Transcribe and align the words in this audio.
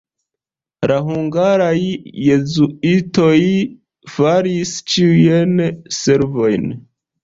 La 0.91 0.95
hungaraj 1.09 1.83
jezuitoj 2.29 3.37
faris 4.17 4.77
ĉiujn 4.97 5.67
servojn. 6.05 6.73